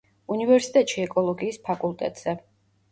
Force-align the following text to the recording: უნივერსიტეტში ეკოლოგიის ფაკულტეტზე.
უნივერსიტეტში 0.35 1.03
ეკოლოგიის 1.05 1.63
ფაკულტეტზე. 1.69 2.37